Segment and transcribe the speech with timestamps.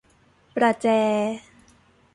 [0.55, 0.87] ประแจ